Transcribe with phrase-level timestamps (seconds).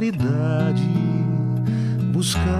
[0.00, 0.82] vai claridade
[2.12, 2.59] buscar.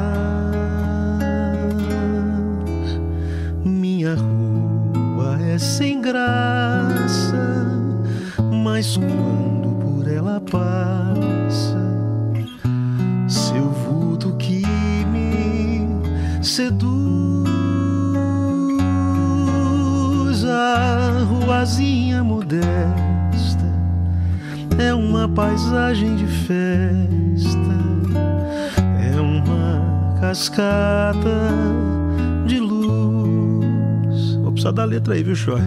[35.01, 35.63] Letra aí, viu, Chore?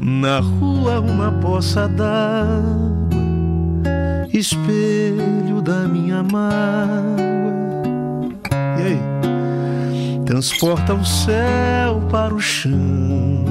[0.00, 3.10] Na rua, uma poça d'água,
[4.32, 6.56] espelho da minha mágoa.
[8.78, 9.00] E aí?
[10.24, 13.44] Transporta o céu para o chão.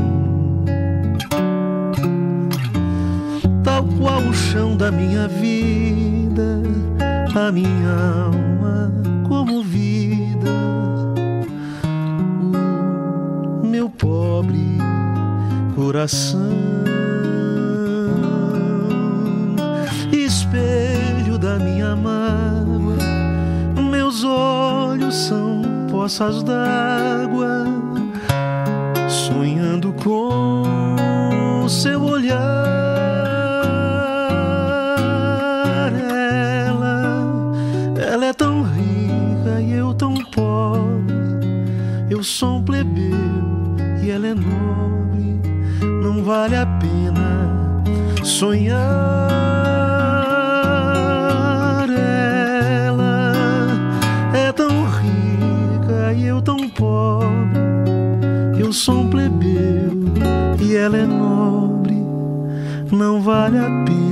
[3.63, 6.61] Tal qual o chão da minha vida,
[7.35, 8.44] a minha alma
[13.85, 14.77] meu pobre
[15.75, 16.49] coração,
[20.11, 22.97] espelho da minha mágoa,
[23.91, 27.65] meus olhos são poças d'água,
[29.07, 32.74] sonhando com seu olhar.
[48.35, 48.75] Sonhar.
[52.85, 53.31] Ela
[54.33, 57.59] é tão rica e eu tão pobre.
[58.59, 59.93] Eu sou um plebeu
[60.59, 61.95] e ela é nobre.
[62.91, 64.04] Não vale a pena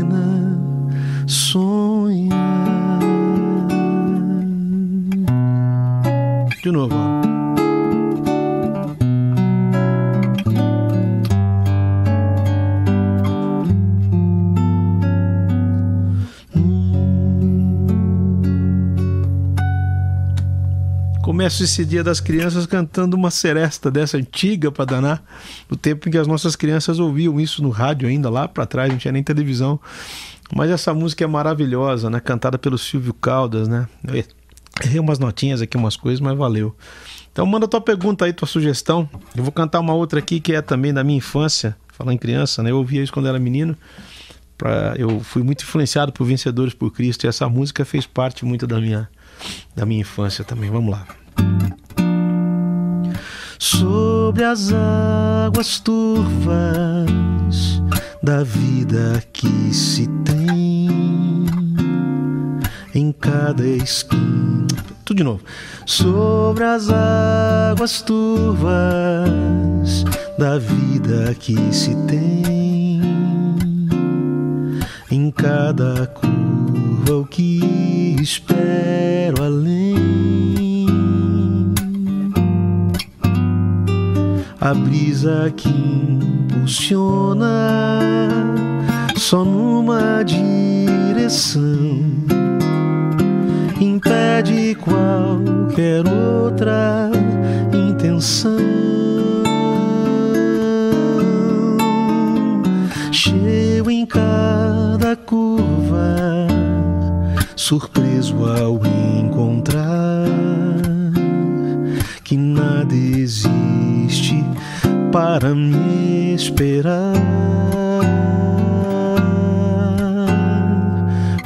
[21.43, 25.23] Começo esse dia das crianças cantando uma seresta dessa antiga para danar,
[25.69, 28.89] no tempo em que as nossas crianças ouviam isso no rádio ainda lá para trás,
[28.89, 29.77] não tinha nem televisão.
[30.55, 32.21] Mas essa música é maravilhosa, né?
[32.21, 33.89] Cantada pelo Silvio Caldas, né?
[34.07, 34.23] Eu
[34.85, 36.73] errei umas notinhas aqui, umas coisas, mas valeu.
[37.33, 39.09] Então manda tua pergunta aí, tua sugestão.
[39.35, 42.63] Eu vou cantar uma outra aqui que é também da minha infância, falando em criança,
[42.63, 42.71] né?
[42.71, 43.75] Eu ouvia isso quando era menino.
[44.57, 48.65] Pra, eu fui muito influenciado por Vencedores por Cristo e essa música fez parte muito
[48.65, 49.09] da minha,
[49.75, 50.71] da minha infância também.
[50.71, 51.05] Vamos lá.
[53.59, 57.13] Sobre as águas turvas
[58.21, 60.87] da vida que se tem
[62.95, 64.67] em cada esquina.
[65.03, 65.41] Tudo de novo.
[65.85, 68.73] Sobre as águas turvas
[70.37, 73.01] da vida que se tem
[75.11, 80.12] em cada curva o que espero além.
[84.65, 87.49] A brisa que impulsiona
[89.17, 91.99] só numa direção
[93.81, 97.11] impede qualquer outra
[97.73, 98.55] intenção.
[103.11, 106.47] Cheio em cada curva,
[107.57, 110.23] surpreso ao encontrar
[112.33, 114.43] que nada existe
[115.11, 117.13] para me esperar.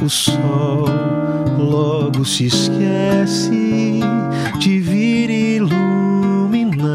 [0.02, 0.86] O sol
[1.58, 4.00] logo se esquece
[4.60, 6.86] de vir iluminar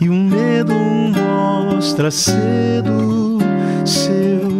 [0.00, 0.74] e o medo
[1.18, 3.38] mostra cedo
[3.84, 4.51] seu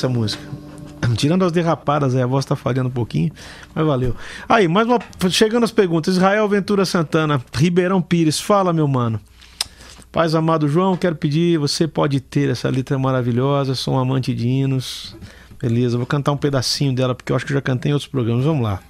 [0.00, 0.42] essa música.
[1.16, 3.30] Tirando as derrapadas aí, a voz tá falhando um pouquinho,
[3.74, 4.16] mas valeu.
[4.48, 4.98] Aí, mais uma.
[5.30, 6.16] Chegando as perguntas.
[6.16, 9.20] Israel Ventura Santana, Ribeirão Pires, fala, meu mano.
[10.10, 14.48] Paz amado João, quero pedir, você pode ter essa letra maravilhosa, sou um amante de
[14.48, 15.16] hinos.
[15.60, 18.44] Beleza, vou cantar um pedacinho dela, porque eu acho que já cantei em outros programas.
[18.44, 18.80] Vamos lá.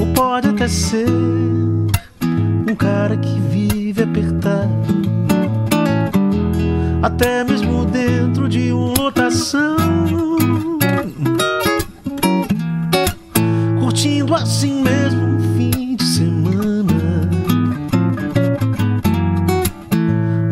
[0.00, 5.05] Ou pode até ser um cara que vive apertado
[7.06, 9.76] até mesmo dentro de uma lotação.
[13.78, 17.30] Curtindo assim mesmo um fim de semana.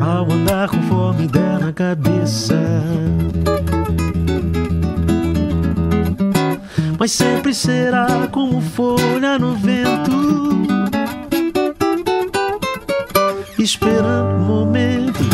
[0.00, 2.54] Ao andar conforme der na cabeça.
[6.96, 10.14] Mas sempre será como folha no vento.
[13.58, 15.33] Esperando o momento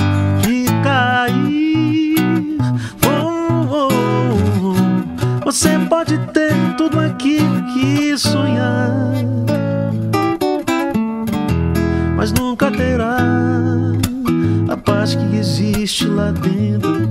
[16.20, 17.08] lá dentro,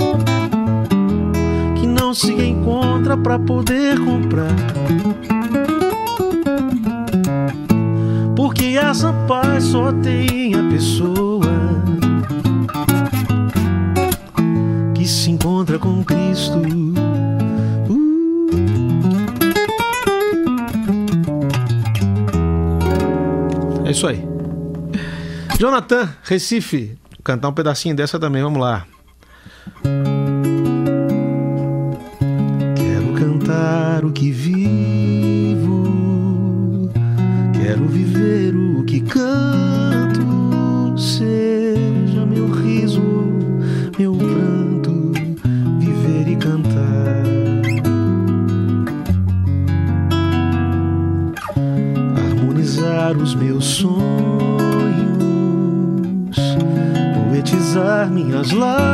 [1.76, 4.56] que não se encontra para poder comprar.
[8.36, 11.50] Porque essa paz só tem a pessoa
[14.94, 16.60] que se encontra com Cristo.
[23.86, 24.24] É isso aí.
[25.58, 28.86] Jonathan, Recife, cantar um pedacinho dessa também, vamos lá.
[58.54, 58.89] love.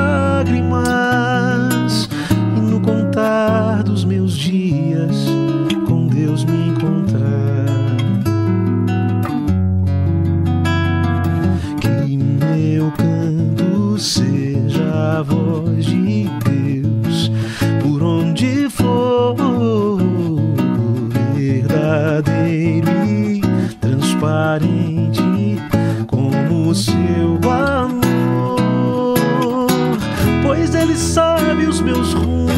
[30.75, 32.55] Ele sabe os meus rumos,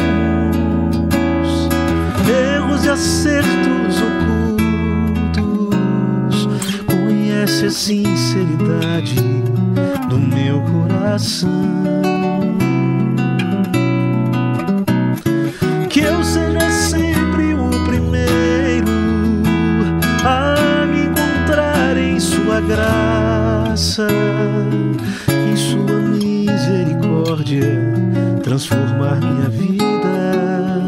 [2.27, 4.17] erros e acertos ocultos.
[6.85, 9.15] conhece a sinceridade
[10.09, 11.51] do meu coração.
[15.89, 18.87] Que eu seja sempre o primeiro
[20.23, 24.07] a me encontrar em Sua graça,
[28.57, 30.87] transformar minha vida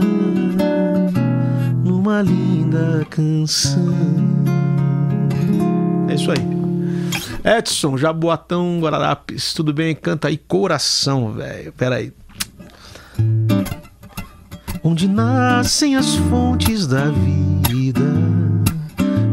[1.84, 3.94] numa linda canção.
[6.10, 7.58] É isso aí.
[7.58, 9.94] Edson, Jaboatão, Guararapes, tudo bem?
[9.94, 11.72] Canta aí coração, velho.
[11.74, 12.12] Pera aí.
[14.84, 18.02] Onde nascem as fontes da vida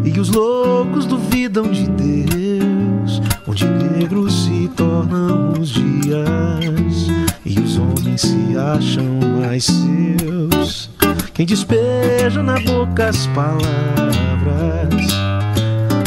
[0.05, 8.21] e os loucos duvidam de Deus, onde negros se tornam os dias e os homens
[8.21, 9.05] se acham
[9.41, 10.91] mais seus.
[11.33, 13.87] Quem despeja na boca as palavras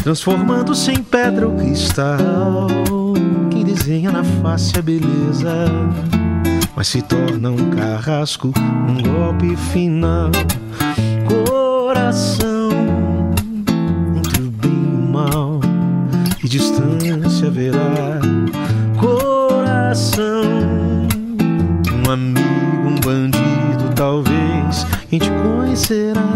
[0.09, 2.67] transformando-se em pedra ou cristal.
[3.51, 5.67] Quem desenha na face a beleza,
[6.75, 8.51] mas se torna um carrasco,
[8.87, 10.31] um golpe final.
[11.27, 12.71] Coração
[14.15, 15.59] entre o bem e o mal,
[16.43, 18.19] e distância haverá.
[18.97, 20.41] Coração,
[22.09, 26.29] um amigo, um bandido, talvez quem te conhecerá.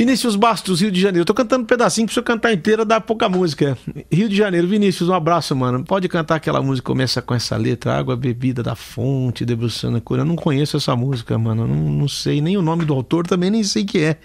[0.00, 1.26] Vinícius Bastos, Rio de Janeiro.
[1.26, 3.76] Tô cantando um pedacinho, preciso cantar inteira, dá pouca música.
[4.10, 5.84] Rio de Janeiro, Vinícius, um abraço, mano.
[5.84, 10.00] Pode cantar aquela música que começa com essa letra, Água Bebida da Fonte, debruçando a
[10.00, 10.22] cura.
[10.22, 11.66] Eu não conheço essa música, mano.
[11.66, 14.16] Não, não sei nem o nome do autor, também nem sei que é.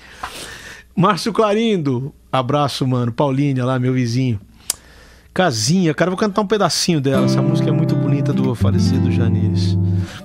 [0.95, 3.11] Márcio Clarindo, abraço, mano.
[3.11, 4.39] Paulinha lá, meu vizinho.
[5.33, 7.25] Casinha, cara, vou cantar um pedacinho dela.
[7.25, 9.77] Essa música é muito bonita do falecido Janis.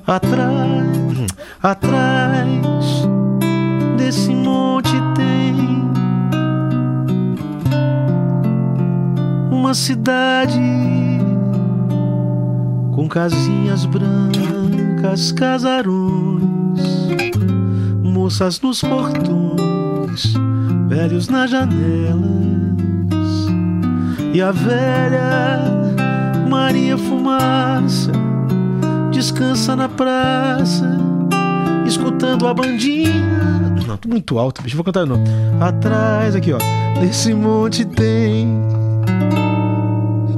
[0.07, 1.27] Atrás,
[1.61, 2.47] atrás
[3.99, 4.90] desse monte
[9.61, 10.59] uma cidade
[12.95, 16.81] com casinhas brancas, casarões,
[18.03, 20.33] moças nos portões,
[20.89, 22.23] velhos nas janelas
[24.33, 25.61] e a velha
[26.49, 28.13] Maria Fumaça
[29.11, 30.99] descansa na praça,
[31.87, 34.77] escutando a bandinha não, tô muito alto, bicho.
[34.77, 35.25] Vou cantar de novo.
[35.61, 36.59] Atrás, aqui, ó.
[37.01, 38.80] Nesse monte tem.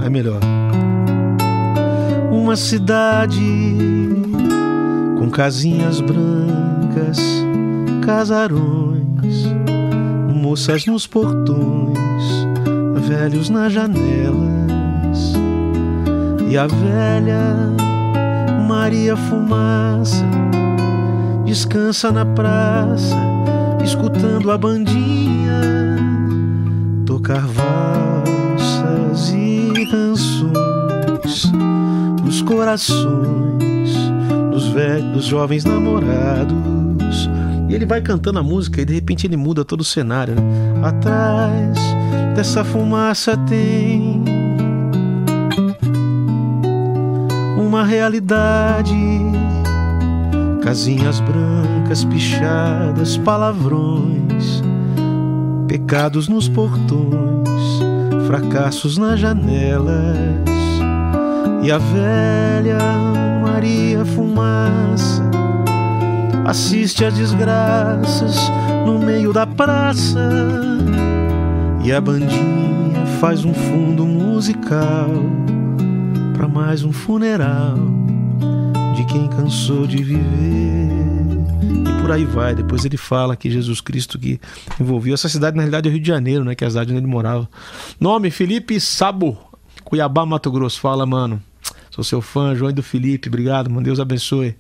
[0.03, 0.41] Aí melhor.
[2.33, 3.77] Uma cidade
[5.17, 7.21] com casinhas brancas,
[8.05, 9.47] casarões,
[10.35, 12.25] moças nos portões,
[13.07, 15.35] velhos nas janelas.
[16.51, 17.55] E a velha
[18.67, 20.27] Maria Fumaça
[21.45, 23.17] descansa na praça
[23.85, 25.61] escutando a bandinha
[27.07, 28.42] tocar valsas
[29.93, 31.53] canções
[32.25, 33.93] nos corações
[34.51, 37.29] dos velhos, dos jovens namorados.
[37.69, 40.35] E ele vai cantando a música e de repente ele muda todo o cenário.
[40.35, 40.43] Né?
[40.83, 41.79] Atrás
[42.35, 44.25] dessa fumaça tem
[47.59, 48.97] uma realidade
[50.63, 54.63] casinhas brancas pichadas, palavrões,
[55.69, 57.82] pecados nos portões,
[58.33, 60.17] fracassos nas janelas,
[61.63, 62.79] e a velha
[63.43, 65.23] Maria Fumaça
[66.47, 68.51] assiste às desgraças
[68.87, 70.31] no meio da praça,
[71.85, 75.11] e a bandinha faz um fundo musical
[76.35, 77.77] para mais um funeral
[78.97, 81.22] de quem cansou de viver.
[81.73, 82.55] E por aí vai.
[82.55, 84.41] Depois ele fala que Jesus Cristo que
[84.81, 86.55] envolveu essa cidade, na realidade, é o Rio de Janeiro, né?
[86.55, 87.49] Que é a cidade onde ele morava.
[87.99, 89.39] Nome: Felipe Sabo,
[89.85, 90.81] Cuiabá, Mato Grosso.
[90.81, 91.43] Fala, mano.
[91.93, 93.83] Sou seu fã, João do Felipe, obrigado, mano.
[93.83, 94.57] Deus abençoe.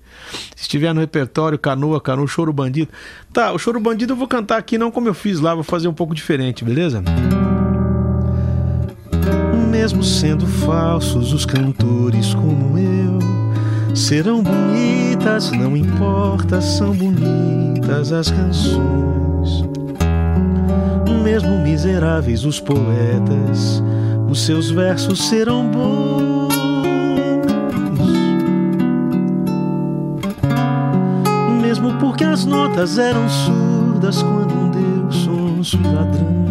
[0.54, 2.90] Se estiver no repertório, canoa, canoa, choro bandido.
[3.32, 5.88] Tá, o choro bandido eu vou cantar aqui, não como eu fiz lá, vou fazer
[5.88, 7.02] um pouco diferente, beleza?
[9.70, 13.18] Mesmo sendo falsos os cantores como eu
[13.96, 14.42] serão
[15.22, 19.64] bonitas, não importa, são bonitas as canções.
[21.22, 23.82] Mesmo miseráveis os poetas,
[24.28, 26.52] os seus versos serão bons.
[31.60, 36.42] Mesmo porque as notas eram surdas quando um Deus sonso e ladrão.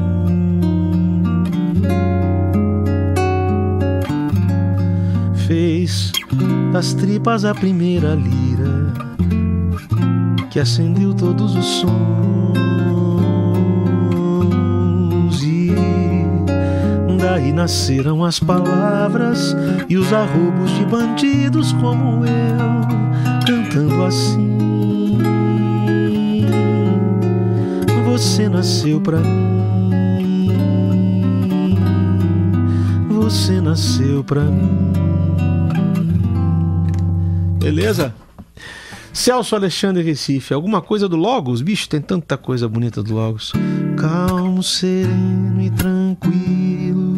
[5.47, 6.13] fez
[6.71, 8.60] das tripas a primeira lira
[10.51, 11.91] que acendeu todos os sons
[15.41, 15.71] e
[17.17, 19.55] daí nasceram as palavras
[19.87, 22.81] e os arrobos de bandidos como eu
[23.47, 25.17] cantando assim.
[28.05, 30.51] Você nasceu pra mim.
[33.09, 34.91] Você nasceu pra mim.
[37.57, 38.13] Beleza?
[39.13, 41.61] Celso Alexandre Recife, alguma coisa do Logos?
[41.61, 43.51] Bicho, tem tanta coisa bonita do Logos.
[43.97, 47.15] Calmo, sereno e tranquilo,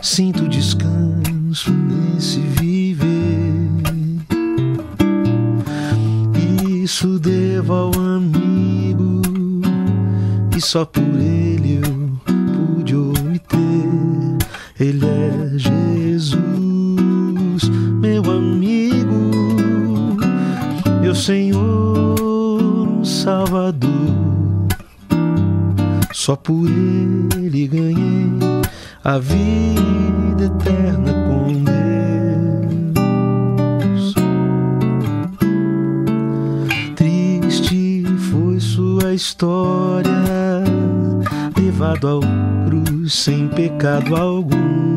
[0.00, 3.06] sinto descanso nesse viver.
[6.82, 9.20] Isso devo ao amigo,
[10.56, 11.95] e só por ele eu
[21.26, 23.90] Senhor, Salvador.
[26.12, 28.30] Só por Ele ganhei
[29.02, 31.64] a vida eterna com
[32.94, 34.14] Deus.
[36.94, 40.12] Triste foi sua história,
[41.60, 42.20] levado ao
[42.68, 44.95] cruz sem pecado algum.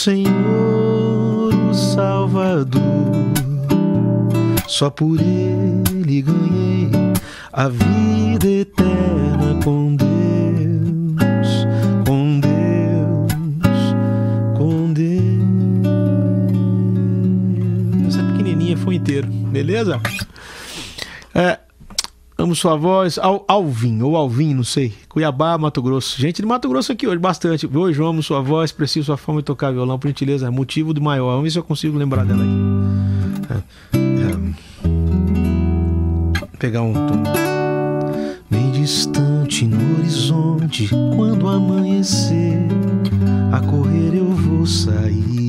[0.00, 2.80] Senhor, o Salvador.
[4.68, 6.88] Só por Ele ganhei
[7.52, 11.66] a vida eterna com Deus,
[12.06, 13.96] com Deus,
[14.56, 15.18] com Deus.
[18.06, 20.00] Essa pequenininha foi inteiro, beleza?
[22.48, 23.18] Amo sua voz.
[23.18, 24.94] Al, Alvin, ou Alvin, não sei.
[25.06, 26.18] Cuiabá, Mato Grosso.
[26.18, 27.66] Gente de Mato Grosso aqui hoje, bastante.
[27.66, 30.50] Hoje amo sua voz, preciso sua forma de tocar violão, por gentileza.
[30.50, 31.32] Motivo do maior.
[31.32, 32.54] Vamos ver se eu consigo lembrar dela aqui.
[33.52, 34.34] É, é,
[36.58, 37.22] pegar um tom.
[38.50, 42.66] Bem distante no horizonte, quando amanhecer,
[43.52, 45.47] a correr eu vou sair.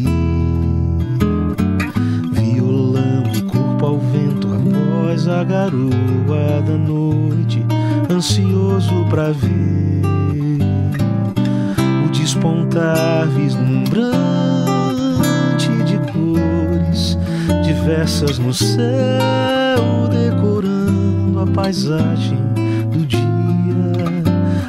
[5.10, 7.65] Após a garoa da noite,
[8.12, 10.04] ansioso pra ver
[12.06, 14.12] o despontar vislumbrante
[15.86, 17.17] de cores
[17.63, 22.38] diversas no céu, decorando a paisagem
[22.91, 23.24] do dia,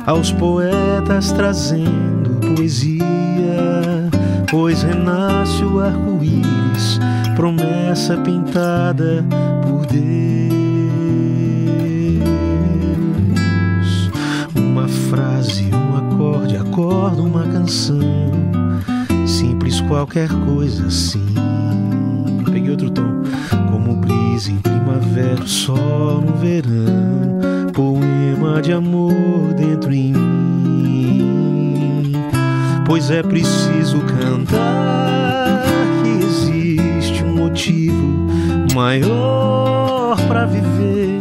[0.07, 3.05] aos poetas trazendo poesia,
[4.51, 6.99] pois renasce o arco-íris,
[7.37, 9.23] promessa pintada
[9.63, 10.30] por Deus.
[17.21, 18.01] Uma canção,
[19.27, 21.25] simples qualquer coisa assim.
[22.45, 23.23] Peguei outro tom,
[23.71, 32.13] como brisa em primavera, sol no verão, poema de amor dentro em mim.
[32.87, 35.63] Pois é preciso cantar
[36.03, 38.27] que existe um motivo
[38.75, 41.21] maior pra viver,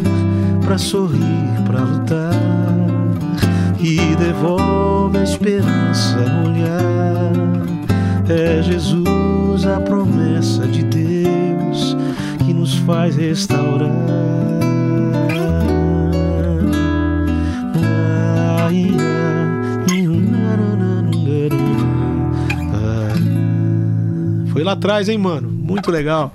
[0.63, 2.33] pra sorrir, pra lutar.
[3.79, 4.68] E devolve a
[6.21, 7.31] olhar.
[8.29, 11.95] É Jesus a promessa de Deus
[12.45, 14.29] que nos faz restaurar.
[24.59, 25.49] Foi lá atrás, hein, mano?
[25.49, 26.33] Muito legal.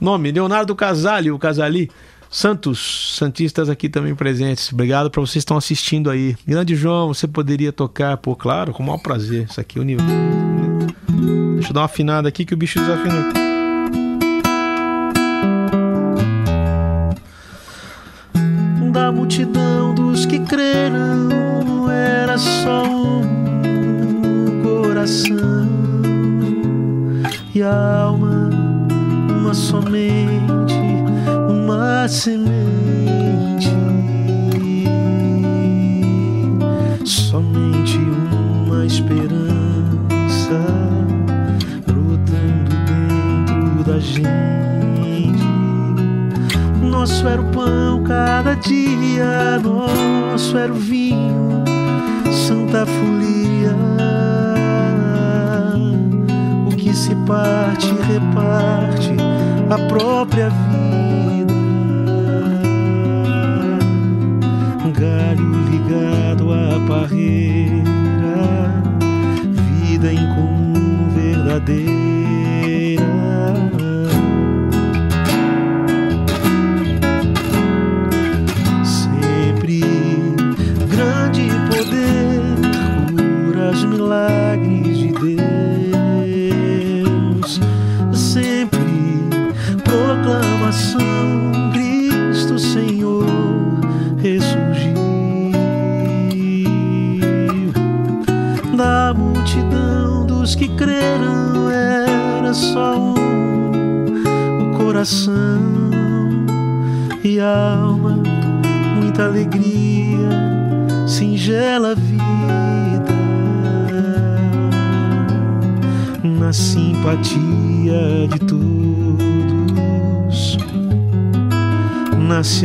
[0.00, 1.90] Nome: Leonardo Casali, o Casali.
[2.32, 4.72] Santos, Santistas aqui também presentes.
[4.72, 6.34] Obrigado para vocês que estão assistindo aí.
[6.46, 8.16] Grande João, você poderia tocar?
[8.16, 9.46] Pô, claro, com o maior prazer.
[9.50, 10.06] Isso aqui é o nível.
[11.54, 13.32] Deixa eu dar uma afinada aqui que o bicho desafinou.
[18.92, 25.68] Da multidão dos que creram, era só um coração
[27.54, 28.48] e a alma,
[29.28, 30.74] uma somente,
[31.62, 33.70] uma semente.
[37.04, 40.58] Somente uma esperança
[41.86, 44.32] brotando dentro da gente.
[46.82, 51.64] Nosso era o pão cada dia, nosso era o vinho,
[52.30, 53.76] Santa Folia.
[56.76, 59.14] que se parte reparte
[59.70, 61.01] a própria vida.
[65.02, 67.82] Galho ligado à parreira,
[69.82, 72.11] vida em comum verdadeira.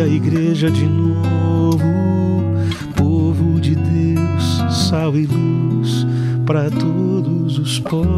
[0.08, 1.84] Igreja de novo,
[2.96, 6.06] povo de Deus, sal e luz
[6.46, 8.18] para todos os povos.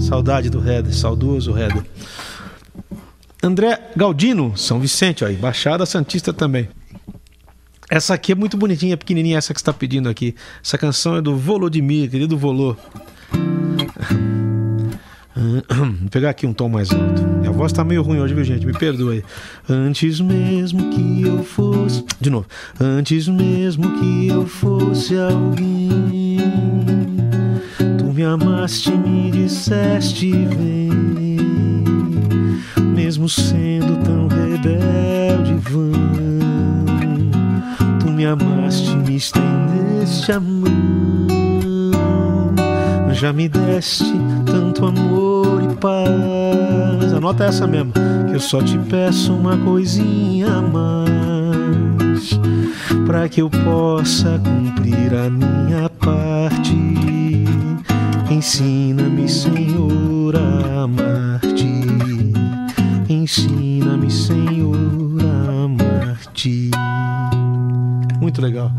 [0.00, 1.84] Saudade do Reder, saudoso Reder.
[3.42, 6.68] André Galdino, São Vicente, e Baixada Santista também.
[7.90, 10.34] Essa aqui é muito bonitinha, pequenininha, essa que está pedindo aqui.
[10.62, 12.76] Essa canção é do Volodymyr, querido Volô.
[15.38, 15.62] Vou
[16.10, 17.22] pegar aqui um tom mais alto.
[17.22, 18.66] Minha voz tá meio ruim hoje, viu, gente?
[18.66, 19.24] Me perdoe.
[19.68, 22.04] Antes mesmo que eu fosse.
[22.20, 22.46] De novo.
[22.80, 26.38] Antes mesmo que eu fosse alguém,
[27.98, 30.88] tu me amaste me disseste: vem.
[32.94, 35.92] Mesmo sendo tão rebelde, vã.
[38.00, 41.47] Tu me amaste me estendeste a mão.
[43.20, 44.12] Já me deste
[44.46, 47.12] tanto amor e paz.
[47.12, 52.38] Anota essa mesmo, que eu só te peço uma coisinha a mais,
[53.04, 56.78] para que eu possa cumprir a minha parte.
[58.30, 61.82] Ensina-me, Senhor, a amar-te.
[63.08, 64.76] Ensina-me, Senhor,
[65.24, 66.70] a amar-te.
[68.20, 68.70] Muito legal.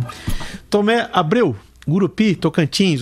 [0.69, 1.57] Tomé Abreu.
[1.89, 3.01] Gurupi, Tocantins.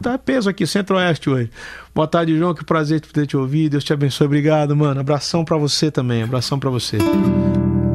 [0.00, 1.50] Tá peso aqui, Centro-Oeste hoje.
[1.94, 2.54] Boa tarde, João.
[2.54, 3.72] Que prazer ter te ouvido.
[3.72, 4.26] Deus te abençoe.
[4.26, 5.00] Obrigado, mano.
[5.00, 6.22] Abração para você também.
[6.22, 6.98] Abração para você.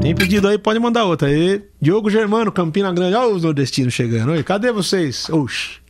[0.01, 1.29] Tem pedido aí, pode mandar outra.
[1.29, 1.63] aí.
[1.82, 3.15] Diogo Germano, Campina Grande.
[3.15, 4.34] Olha os nordestinos chegando.
[4.34, 5.29] Oi, cadê vocês?
[5.29, 5.82] Oxi.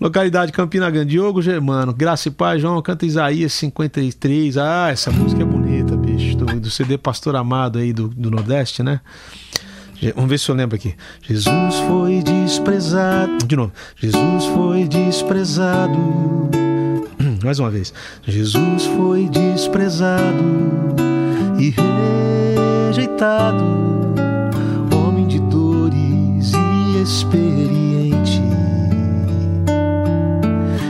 [0.00, 4.58] Localidade Campina Grande, Diogo Germano, Graça e Paz, João, canta Isaías 53.
[4.58, 6.36] Ah, essa música é bonita, bicho.
[6.36, 9.00] Do, do CD Pastor Amado aí do, do Nordeste, né?
[10.14, 10.94] Vamos ver se eu lembro aqui.
[11.22, 13.46] Jesus foi desprezado.
[13.46, 13.72] De novo.
[13.96, 15.98] Jesus foi desprezado.
[17.42, 17.92] Mais uma vez.
[18.26, 20.44] Jesus foi desprezado
[21.58, 21.74] e
[22.90, 23.64] rejeitado.
[24.94, 28.42] Homem de dores e experiente.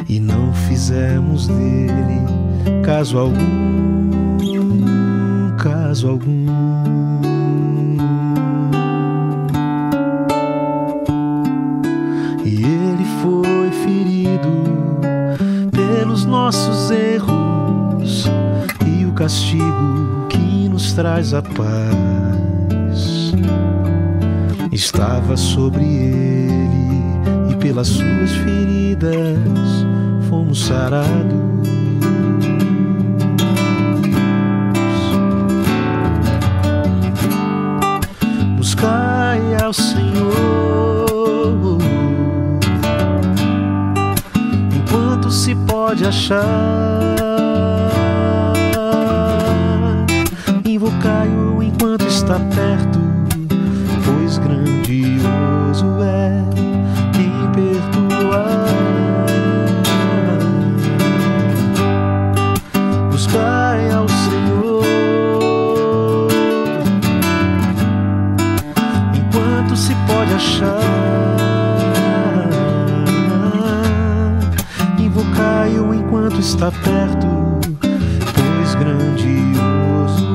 [0.08, 2.20] E não fizemos dele
[2.84, 3.66] caso algum.
[5.58, 7.35] Caso algum.
[16.26, 18.26] Nossos erros
[18.86, 23.32] e o castigo que nos traz a paz
[24.72, 29.86] estava sobre ele e pelas suas feridas
[30.28, 31.06] fomos sarados.
[38.56, 40.55] Buscai ao Senhor
[46.08, 46.44] achar.
[50.64, 52.85] Invocai-o enquanto está perto,
[76.56, 77.26] está perto,
[78.34, 80.32] pois grandioso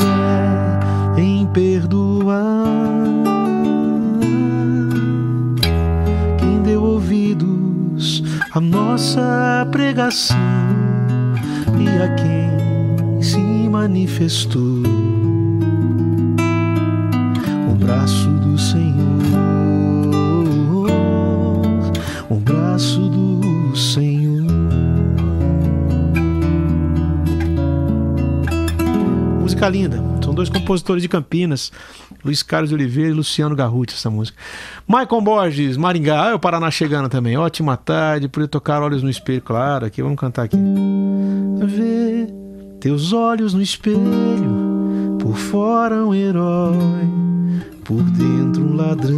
[1.18, 2.46] é em perdoar.
[6.38, 10.38] Quem deu ouvidos à nossa pregação
[11.80, 14.91] e a quem se manifestou
[29.62, 30.04] música linda.
[30.24, 31.72] São dois compositores de Campinas,
[32.24, 34.38] Luiz Carlos Oliveira e Luciano Garruti, essa música.
[34.88, 37.38] Maicon Borges, Maringá, ah, o Paraná chegando também.
[37.38, 40.58] Ótima tarde, por tocar olhos no espelho, claro, aqui, vamos cantar aqui.
[41.66, 42.28] Vê
[42.80, 47.08] teus olhos no espelho, por fora um herói,
[47.84, 49.18] por dentro um ladrão.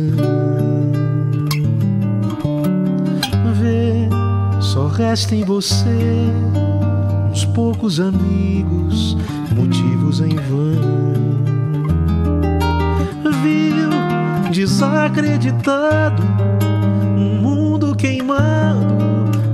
[3.61, 5.87] Vê, só resta em você
[7.31, 9.17] uns poucos amigos,
[9.53, 11.13] motivos em vão.
[13.41, 13.89] Viu,
[14.51, 16.23] desacreditado,
[17.17, 18.85] um mundo queimado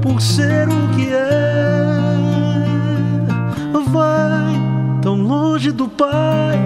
[0.01, 1.39] por ser o que é.
[3.91, 4.53] Vai
[5.01, 6.59] tão longe do Pai,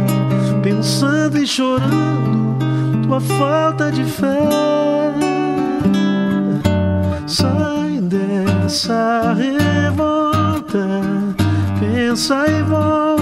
[0.62, 2.58] pensando e chorando
[3.04, 4.50] tua falta de fé.
[7.28, 10.86] Sai dessa revolta,
[11.80, 13.13] pensa e volta,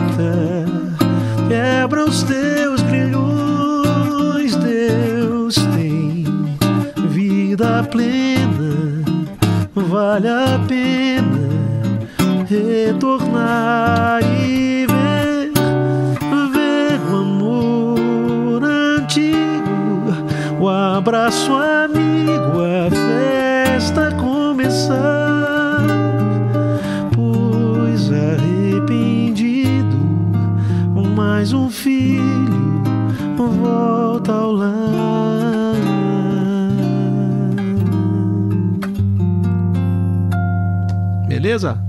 [1.52, 4.56] quebra os teus grilhões.
[4.56, 6.24] Deus tem
[7.10, 9.04] vida plena,
[9.76, 11.42] vale a pena
[12.48, 15.52] retornar e ver,
[16.54, 20.14] ver o amor antigo,
[20.60, 25.31] o abraço amigo, a festa começar.
[41.28, 41.84] Beleza?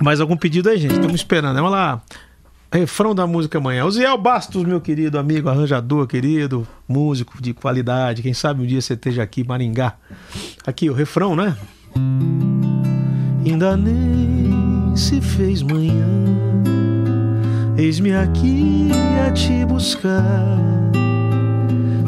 [0.00, 0.94] Mais algum pedido aí, gente?
[0.94, 1.56] Estamos esperando.
[1.56, 2.00] Vamos lá.
[2.72, 3.84] Refrão da música amanhã.
[3.84, 8.22] O Ziel Bastos, meu querido amigo, arranjador, querido, músico de qualidade.
[8.22, 9.94] Quem sabe um dia você esteja aqui, Maringá.
[10.66, 11.56] Aqui, o refrão, né?
[13.44, 16.04] Ainda nem se fez manhã.
[17.76, 18.90] Eis-me aqui
[19.26, 20.58] a te buscar.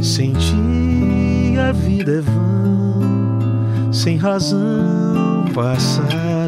[0.01, 6.47] Sem ti a vida é vã, sem razão passará.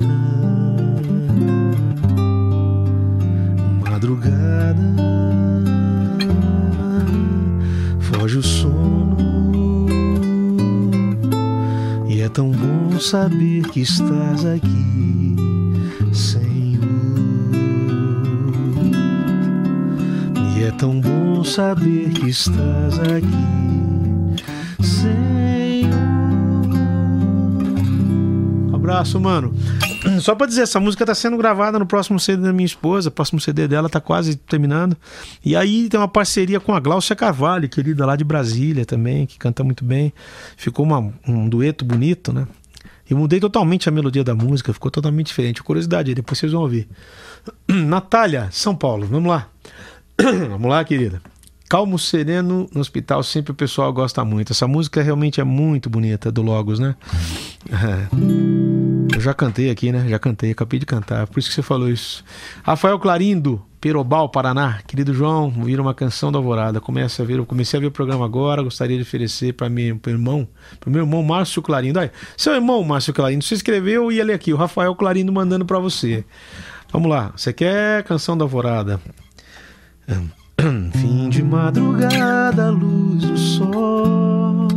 [3.90, 4.78] Madrugada
[8.00, 9.86] foge o sono
[12.06, 15.34] e é tão bom saber que estás aqui,
[16.12, 16.47] Senhor.
[20.78, 23.26] Tão bom saber que estás aqui,
[24.80, 25.88] Senhor.
[28.72, 29.52] Abraço, mano.
[30.22, 33.08] Só pra dizer, essa música tá sendo gravada no próximo CD da minha esposa.
[33.08, 34.96] O próximo CD dela tá quase terminando.
[35.44, 39.36] E aí tem uma parceria com a Glaucia Carvalho, querida lá de Brasília também, que
[39.36, 40.12] canta muito bem.
[40.56, 42.46] Ficou uma, um dueto bonito, né?
[43.10, 45.60] E mudei totalmente a melodia da música, ficou totalmente diferente.
[45.60, 46.86] Curiosidade, depois vocês vão ouvir.
[47.66, 49.48] Natália, São Paulo, vamos lá.
[50.48, 51.22] vamos lá, querida.
[51.68, 54.52] Calmo Sereno no Hospital, sempre o pessoal gosta muito.
[54.52, 56.96] Essa música realmente é muito bonita, do Logos, né?
[57.70, 59.14] É.
[59.14, 60.08] Eu já cantei aqui, né?
[60.08, 62.24] Já cantei, acabei de cantar, por isso que você falou isso.
[62.62, 64.80] Rafael Clarindo, Perobal, Paraná.
[64.86, 66.80] Querido João, vira uma canção da Alvorada.
[66.80, 70.00] Comece a ver, eu comecei a ver o programa agora, gostaria de oferecer para meu
[70.06, 70.48] irmão,
[70.80, 72.00] para meu irmão Márcio Clarindo.
[72.00, 75.78] Aí, seu irmão Márcio Clarindo, se inscreveu e ele aqui, o Rafael Clarindo mandando para
[75.78, 76.24] você.
[76.90, 78.98] Vamos lá, você quer canção da Alvorada?
[80.92, 84.68] Fim de madrugada, luz do sol,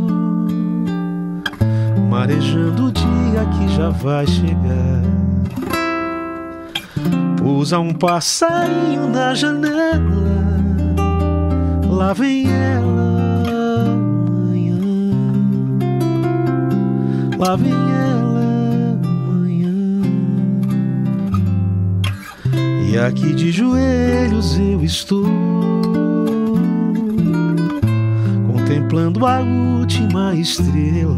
[2.10, 5.02] marejando o dia que já vai chegar.
[7.38, 10.12] Pousa um passarinho na janela,
[11.88, 14.78] lá vem ela amanhã,
[17.38, 18.31] lá vem ela
[22.92, 25.24] E aqui de joelhos eu estou
[28.46, 31.16] contemplando a última estrela,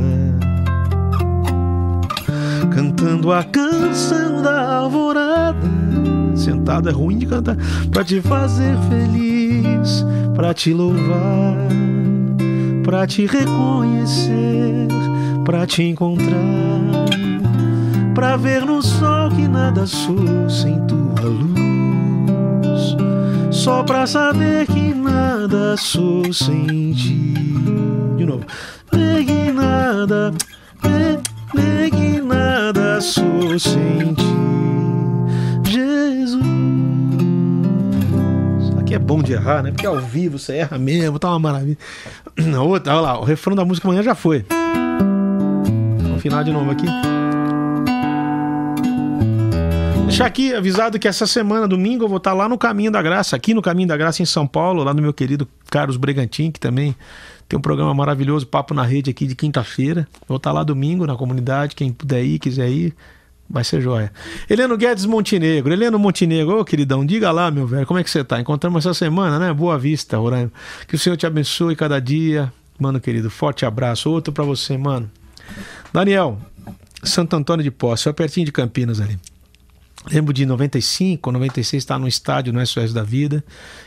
[2.72, 5.68] cantando a canção da alvorada.
[6.36, 7.56] Sentado é ruim de cantar,
[7.90, 11.56] pra te fazer feliz, pra te louvar,
[12.84, 14.86] pra te reconhecer,
[15.44, 16.38] pra te encontrar,
[18.14, 21.63] pra ver no sol que nada sou sem tua luz,
[23.54, 27.34] só pra saber que nada sou sem ti.
[28.16, 28.44] De novo,
[28.92, 30.32] negue nada,
[31.54, 36.42] negue nada sou sem ti, Jesus.
[38.80, 39.70] Aqui é bom de errar, né?
[39.70, 41.78] Porque ao vivo você erra mesmo, tá uma maravilha.
[42.60, 44.44] Outra, olha lá, o refrão da música amanhã já foi.
[46.02, 46.86] Vamos final de novo aqui.
[50.14, 53.34] Deixar aqui avisado que essa semana, domingo, eu vou estar lá no Caminho da Graça,
[53.34, 56.60] aqui no Caminho da Graça em São Paulo, lá no meu querido Carlos Bregantin, que
[56.60, 56.94] também
[57.48, 60.06] tem um programa maravilhoso, Papo na Rede, aqui de quinta-feira.
[60.28, 62.94] Vou estar lá domingo na comunidade, quem puder ir, quiser ir.
[63.50, 64.12] Vai ser joia.
[64.48, 65.72] Heleno Guedes Montenegro.
[65.72, 68.38] Heleno Montenegro, ô queridão, diga lá, meu velho, como é que você tá?
[68.38, 69.52] Encontramos essa semana, né?
[69.52, 70.52] Boa vista, Roraima.
[70.86, 72.52] Que o Senhor te abençoe cada dia.
[72.78, 74.08] Mano, querido, forte abraço.
[74.08, 75.10] Outro para você, mano.
[75.92, 76.38] Daniel,
[77.02, 79.18] Santo Antônio de Posse, é pertinho de Campinas ali.
[80.10, 83.42] Lembro de 95, 96, estar no estádio no SOS da Vida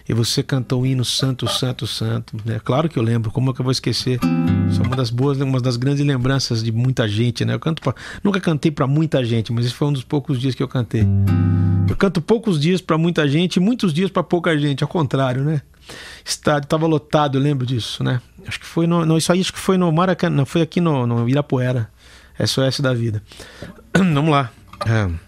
[0.10, 2.36] e você cantou o hino Santo, Santo, Santo.
[2.47, 4.19] É claro que eu lembro, como é que eu vou esquecer?
[4.67, 7.53] Isso é uma das boas, uma das grandes lembranças de muita gente, né?
[7.53, 10.56] Eu canto pra, nunca cantei para muita gente, mas esse foi um dos poucos dias
[10.56, 11.06] que eu cantei.
[11.88, 15.43] Eu canto poucos dias para muita gente e muitos dias para pouca gente, ao contrário,
[15.43, 15.62] né?
[16.25, 18.19] Estádio estava lotado, eu lembro disso, né?
[18.47, 21.06] Acho que foi no, no isso aí acho que foi no Maracanã, foi aqui no,
[21.06, 21.89] no Irapuera,
[22.43, 23.21] SOS da Vida.
[23.93, 24.51] Vamos lá.
[24.86, 25.26] É.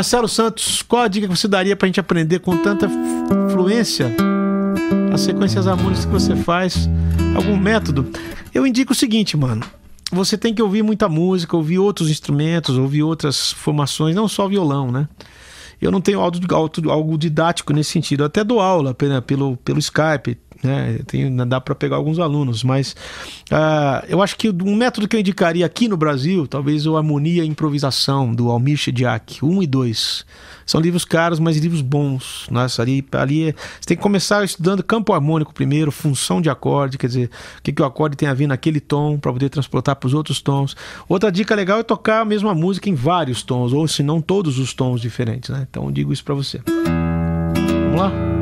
[0.00, 2.88] Marcelo Santos, qual a dica que você daria para a gente aprender com tanta
[3.52, 4.10] fluência
[5.12, 6.88] as sequências harmônicas que você faz?
[7.36, 8.10] Algum método?
[8.54, 9.62] Eu indico o seguinte, mano.
[10.10, 14.90] Você tem que ouvir muita música, ouvir outros instrumentos, ouvir outras formações, não só violão,
[14.90, 15.06] né?
[15.82, 18.22] Eu não tenho algo didático nesse sentido.
[18.22, 20.98] Eu até dou aula pelo, pelo Skype, né?
[21.06, 22.94] Tem, dá para pegar alguns alunos, mas
[23.50, 27.44] uh, eu acho que um método que eu indicaria aqui no Brasil, talvez o Harmonia
[27.44, 30.26] e Improvisação, do Almir Shediak, 1 e 2.
[30.66, 32.46] São livros caros, mas livros bons.
[32.50, 36.96] Nossa, ali, ali é, você tem que começar estudando campo harmônico primeiro, função de acorde,
[36.96, 39.96] quer dizer, o que, que o acorde tem a ver naquele tom para poder transportar
[39.96, 40.76] para os outros tons.
[41.08, 44.58] Outra dica legal é tocar a mesma música em vários tons, ou se não todos
[44.58, 45.50] os tons diferentes.
[45.50, 45.66] Né?
[45.68, 46.60] Então digo isso para você.
[46.66, 48.39] Vamos lá?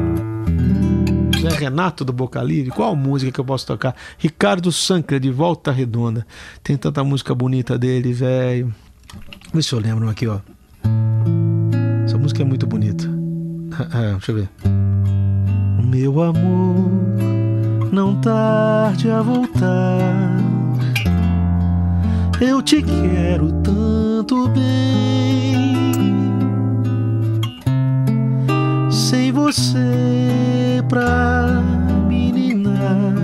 [1.40, 3.94] Zé Renato do Boca Livre, qual música que eu posso tocar?
[4.18, 6.26] Ricardo Sancler de Volta Redonda.
[6.62, 8.74] Tem tanta música bonita dele, velho.
[9.52, 10.40] Vê se eu lembro aqui, ó.
[12.04, 13.08] Essa música é muito bonita.
[13.94, 14.48] É, deixa eu ver.
[15.84, 16.90] Meu amor,
[17.92, 20.36] não tarde a voltar.
[22.40, 25.92] Eu te quero tanto bem.
[29.08, 31.62] Sem você pra
[32.06, 33.14] menina,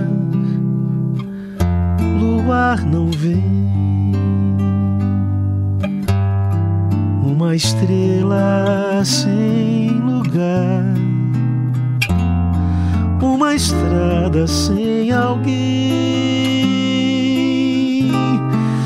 [2.19, 4.11] luar não vem.
[7.23, 10.83] Uma estrela sem lugar,
[13.21, 15.51] uma estrada sem alguém.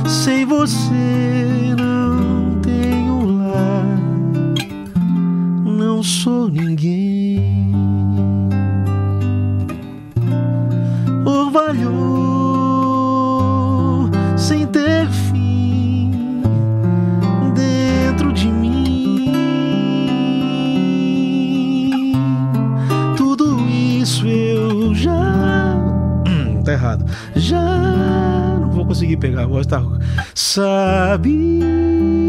[0.06, 1.49] Sem você
[6.00, 7.74] não sou ninguém.
[11.26, 12.00] Orvalhou
[14.38, 16.42] sem ter fim
[17.54, 19.34] dentro de mim.
[23.18, 25.76] Tudo isso eu já.
[26.26, 27.04] Hum, tá errado.
[27.36, 29.84] Já não vou conseguir pegar a voz, tá.
[30.34, 32.29] Sabia.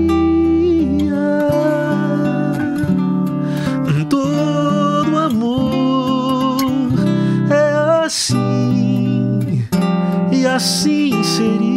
[10.60, 11.69] Assim seria.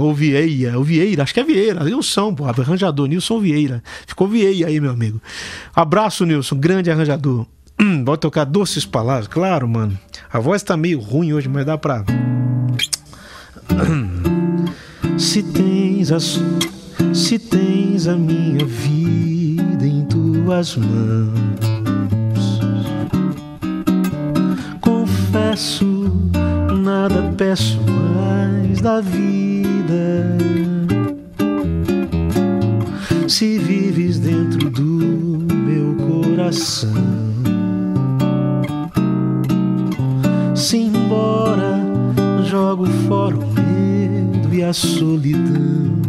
[0.00, 3.82] Ou Vieira, ou Vieira, acho que é Vieira, Nilson, pô, arranjador, Nilson Vieira.
[4.06, 5.20] Ficou Vieira aí, meu amigo.
[5.74, 7.46] Abraço, Nilson, grande arranjador.
[7.82, 9.98] Hum, tocar doces palavras, claro, mano.
[10.30, 12.04] A voz tá meio ruim hoje, mas dá pra.
[15.16, 16.38] Se tens as,
[17.14, 21.58] se tens a minha vida em tuas mãos,
[24.80, 26.10] confesso
[26.80, 27.78] nada peço
[28.14, 30.38] mais da vida.
[33.28, 36.90] Se vives dentro do meu coração,
[40.54, 41.78] se embora
[42.44, 46.00] jogo fora o medo e a solidão.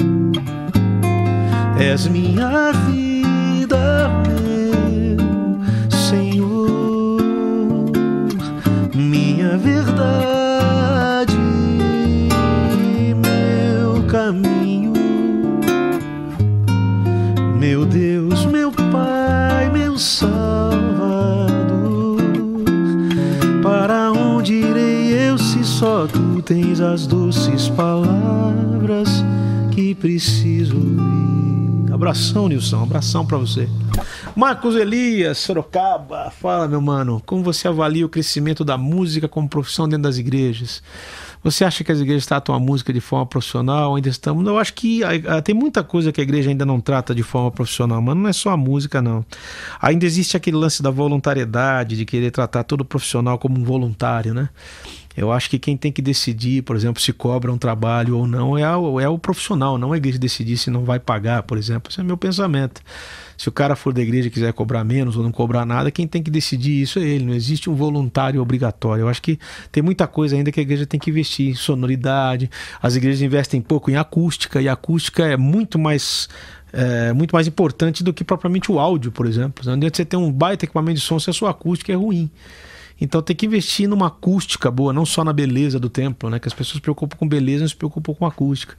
[1.78, 5.60] És minha vida, meu
[5.90, 7.22] Senhor,
[8.94, 10.41] minha verdade,
[17.72, 20.82] meu Deus, meu Pai, meu Salvador.
[23.64, 29.24] Para onde irei eu se só tu tens as doces palavras
[29.72, 31.94] que preciso ouvir?
[31.94, 33.70] Abração, Nilson, abração para você.
[34.36, 39.88] Marcos Elias, Sorocaba, fala, meu mano, como você avalia o crescimento da música como profissão
[39.88, 40.84] dentro das igrejas?
[41.44, 43.96] Você acha que as igrejas tratam a música de forma profissional?
[43.96, 44.46] Ainda estamos.
[44.46, 47.50] Eu acho que ah, tem muita coisa que a igreja ainda não trata de forma
[47.50, 49.26] profissional, mas não é só a música, não.
[49.82, 54.50] Ainda existe aquele lance da voluntariedade, de querer tratar todo profissional como um voluntário, né?
[55.16, 58.58] Eu acho que quem tem que decidir, por exemplo, se cobra um trabalho ou não,
[58.58, 61.92] é, a, é o profissional, não a igreja decidir se não vai pagar, por exemplo.
[61.92, 62.82] Esse é meu pensamento.
[63.42, 66.06] Se o cara for da igreja e quiser cobrar menos ou não cobrar nada, quem
[66.08, 67.26] tem que decidir isso é ele.
[67.26, 69.02] Não existe um voluntário obrigatório.
[69.02, 69.40] Eu acho que
[69.72, 72.52] tem muita coisa ainda que a igreja tem que investir em sonoridade.
[72.80, 76.30] As igrejas investem pouco em acústica, e a acústica é muito mais
[76.72, 79.66] é, muito mais importante do que propriamente o áudio, por exemplo.
[79.66, 82.30] Não adianta você ter um baita equipamento de som se a sua acústica é ruim.
[83.02, 86.38] Então tem que investir numa acústica boa, não só na beleza do templo, né?
[86.38, 88.76] Que as pessoas se preocupam com beleza, não se preocupam com acústica.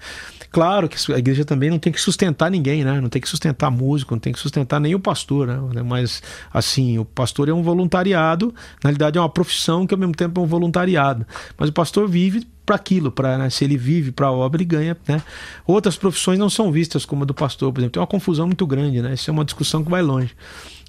[0.51, 3.01] Claro que a igreja também não tem que sustentar ninguém, né?
[3.01, 5.83] Não tem que sustentar músico, não tem que sustentar nem o pastor, né?
[5.83, 10.14] Mas assim, o pastor é um voluntariado, na realidade é uma profissão que ao mesmo
[10.14, 11.27] tempo é um voluntariado.
[11.59, 13.51] Mas o pastor vive para aquilo, para né?
[13.51, 14.97] se ele vive para a obra, ele ganha.
[15.07, 15.20] Né?
[15.66, 17.95] Outras profissões não são vistas como a do pastor, por exemplo.
[17.95, 19.14] Tem uma confusão muito grande, né?
[19.14, 20.31] Isso é uma discussão que vai longe.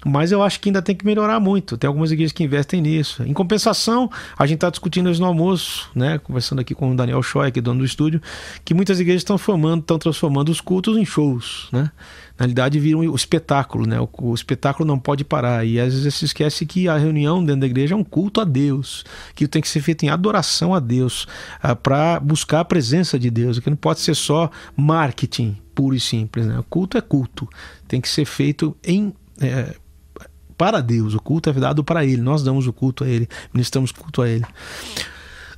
[0.04, 1.76] Mas eu acho que ainda tem que melhorar muito.
[1.76, 3.22] Tem algumas igrejas que investem nisso.
[3.22, 6.18] Em compensação, a gente está discutindo isso no almoço, né?
[6.18, 8.20] Conversando aqui com o Daniel Choi, é dono do estúdio,
[8.64, 11.90] que muitas igrejas estão formando, estão transformando os cultos em shows, né?
[12.36, 14.00] Na realidade, viram o espetáculo, né?
[14.00, 15.64] O, o, espetáculo não pode parar.
[15.64, 18.44] E às vezes se esquece que a reunião dentro da igreja é um culto a
[18.44, 21.26] Deus, que tem que ser feito em adoração a Deus,
[21.62, 26.00] ah, para buscar a presença de Deus, que não pode ser só marketing puro e
[26.00, 26.58] simples, né?
[26.58, 27.48] O culto é culto,
[27.86, 29.12] tem que ser feito em.
[29.40, 29.74] É,
[30.56, 33.92] para Deus, o culto é dado para Ele, nós damos o culto a Ele, ministramos
[33.92, 34.44] culto a Ele.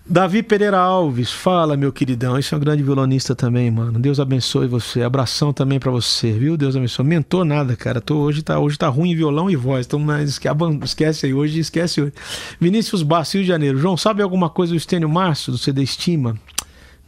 [0.09, 2.39] Davi Pereira Alves, fala, meu queridão.
[2.39, 3.99] Esse é um grande violonista também, mano.
[3.99, 5.03] Deus abençoe você.
[5.03, 6.57] Abração também para você, viu?
[6.57, 7.05] Deus abençoe.
[7.05, 8.01] Mentor nada, cara.
[8.01, 9.85] Tô, hoje, tá, hoje tá ruim violão e voz.
[9.85, 10.01] Então,
[10.85, 12.13] esquece aí hoje, esquece hoje.
[12.61, 13.79] Vinícius Rio de Janeiro.
[13.79, 16.37] João, sabe alguma coisa do Estênio Márcio, do CD Estima?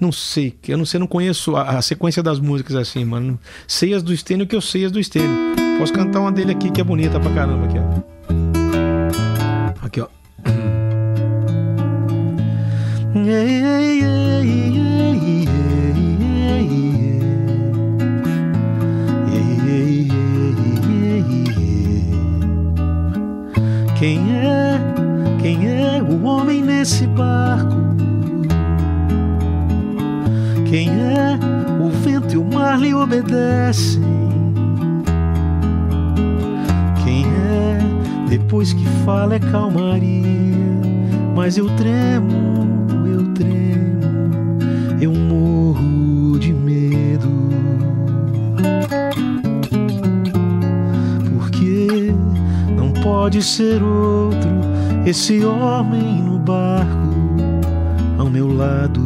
[0.01, 3.39] Não sei, eu não sei, não conheço a, a sequência das músicas assim, mano.
[3.67, 5.68] Sei as do Estênio que eu sei as do Estênio.
[5.79, 7.85] Posso cantar uma dele aqui que é bonita pra caramba aqui, ó.
[9.87, 10.09] Aqui, ó.
[23.99, 24.81] Quem é,
[25.41, 27.77] quem é o homem nesse barco?
[30.69, 31.39] Quem é
[31.81, 34.38] o vento e o mar lhe obedecem?
[38.29, 40.23] Depois que fala é calmaria,
[41.35, 42.79] mas eu tremo
[43.39, 44.59] tremo,
[45.01, 47.29] eu morro de medo.
[51.33, 52.13] Porque
[52.77, 54.49] não pode ser outro
[55.07, 57.15] esse homem no barco,
[58.19, 59.01] ao meu lado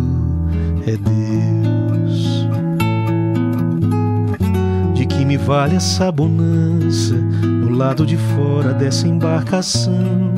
[0.87, 2.47] é Deus.
[4.95, 7.17] De que me vale essa bonança
[7.83, 10.33] lado de fora dessa embarcação?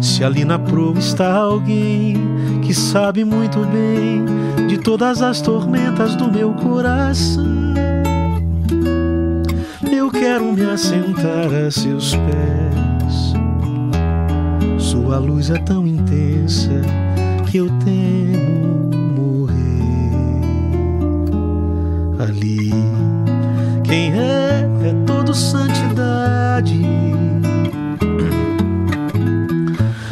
[0.00, 2.16] Se ali na proa está alguém
[2.62, 4.24] que sabe muito bem
[4.68, 7.44] de todas as tormentas do meu coração.
[9.90, 13.34] Eu quero me assentar a seus pés.
[14.78, 16.70] Sua luz é tão intensa
[17.50, 20.44] que eu temo morrer
[22.20, 22.70] ali.
[23.82, 24.45] Quem é
[25.36, 26.80] santidade.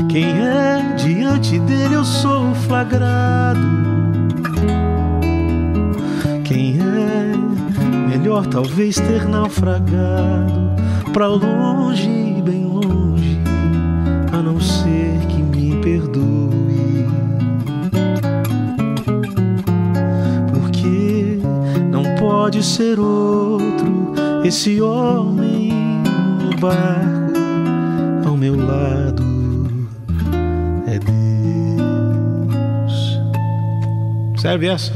[0.09, 3.61] Quem é diante dele eu sou flagrado.
[6.45, 7.33] Quem é
[8.09, 10.75] melhor talvez ter naufragado
[11.13, 13.41] para longe, bem longe,
[14.31, 17.09] a não ser que me perdoe.
[20.53, 21.39] Porque
[21.91, 23.84] não pode ser outro
[24.45, 25.73] esse homem
[26.43, 29.35] no barco ao meu lado
[34.45, 34.93] Serve essa?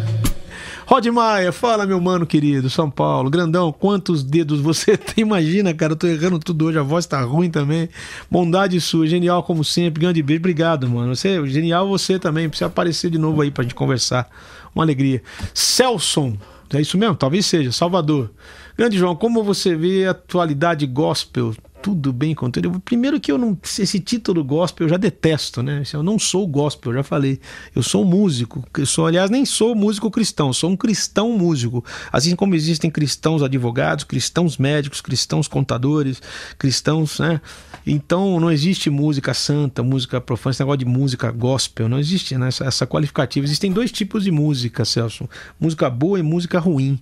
[0.84, 5.24] Rod Maia, fala meu mano querido, São Paulo, grandão, quantos dedos você tem?
[5.24, 7.88] Imagina, cara, eu tô errando tudo hoje, a voz tá ruim também.
[8.30, 11.16] Bondade sua, genial como sempre, grande beijo, obrigado, mano.
[11.16, 14.28] Você, genial você também, precisa aparecer de novo aí pra gente conversar.
[14.74, 15.22] Uma alegria.
[15.54, 16.36] Celson,
[16.74, 17.16] é isso mesmo?
[17.16, 18.30] Talvez seja, Salvador.
[18.78, 21.52] Grande João, como você vê a atualidade gospel?
[21.80, 22.80] Tudo bem com tudo.
[22.80, 23.56] Primeiro que eu não.
[23.62, 25.82] Esse título gospel eu já detesto, né?
[25.92, 27.40] Eu não sou gospel, eu já falei.
[27.74, 28.64] Eu sou músico.
[28.76, 31.84] Eu sou, aliás, nem sou músico cristão, sou um cristão músico.
[32.12, 36.20] Assim como existem cristãos advogados, cristãos médicos, cristãos contadores,
[36.58, 37.40] cristãos, né?
[37.86, 42.48] Então não existe música santa, música profana, esse negócio de música gospel, não existe né?
[42.48, 43.46] essa, essa qualificativa.
[43.46, 47.00] Existem dois tipos de música, Celso: música boa e música ruim.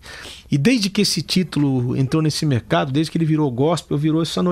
[0.51, 4.43] E desde que esse título entrou nesse mercado, desde que ele virou gospel, virou essa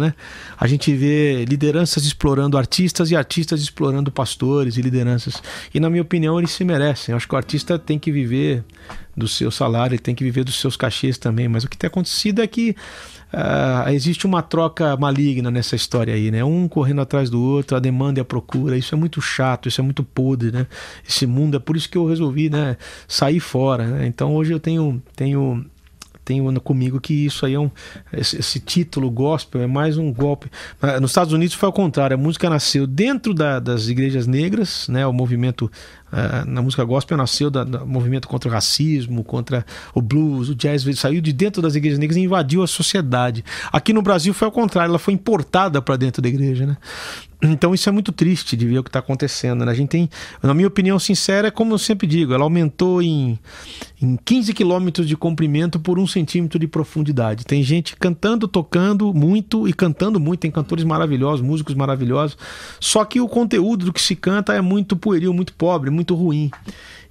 [0.00, 0.14] né?
[0.58, 5.42] A gente vê lideranças explorando artistas e artistas explorando pastores e lideranças.
[5.72, 7.12] E na minha opinião, eles se merecem.
[7.12, 8.64] Eu acho que o artista tem que viver
[9.16, 11.48] do seu salário, ele tem que viver dos seus cachês também.
[11.48, 12.74] Mas o que tem acontecido é que
[13.32, 16.44] uh, existe uma troca maligna nessa história aí, né?
[16.44, 18.76] Um correndo atrás do outro, a demanda e a procura.
[18.76, 20.66] Isso é muito chato, isso é muito podre, né?
[21.08, 22.76] Esse mundo é por isso que eu resolvi, né?
[23.06, 23.86] Sair fora.
[23.86, 24.06] Né?
[24.06, 25.64] Então hoje eu tenho tenho
[26.24, 27.70] tenho comigo que isso aí é um
[28.12, 30.50] esse, esse, título gospel é mais um golpe.
[30.80, 34.88] Ah, nos Estados Unidos foi ao contrário, a música nasceu dentro da, das igrejas negras,
[34.88, 35.06] né?
[35.06, 35.70] O movimento
[36.12, 40.84] uh, na música gospel nasceu do movimento contra o racismo, contra o blues, o jazz,
[40.98, 43.44] saiu de dentro das igrejas negras e invadiu a sociedade.
[43.72, 46.76] Aqui no Brasil foi ao contrário, ela foi importada para dentro da igreja, né?
[47.50, 49.64] Então isso é muito triste de ver o que está acontecendo.
[49.64, 49.72] Né?
[49.72, 50.08] A gente tem,
[50.42, 53.38] na minha opinião sincera, é como eu sempre digo, ela aumentou em,
[54.00, 57.44] em 15 quilômetros de comprimento por um centímetro de profundidade.
[57.44, 62.36] Tem gente cantando, tocando muito e cantando muito, tem cantores maravilhosos, músicos maravilhosos,
[62.80, 66.50] só que o conteúdo do que se canta é muito pueril, muito pobre, muito ruim.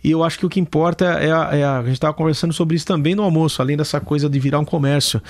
[0.04, 2.54] E eu acho que o que importa é a, é a, a gente estava conversando
[2.54, 5.22] sobre isso também no almoço, além dessa coisa de virar um comércio.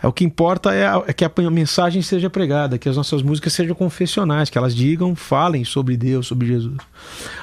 [0.00, 3.20] É o que importa é, a, é que a mensagem seja pregada, que as nossas
[3.20, 6.76] músicas sejam confessionais, que elas digam, falem sobre Deus, sobre Jesus.